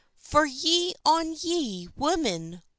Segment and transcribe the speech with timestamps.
[0.17, 2.63] "Fye on ye, women!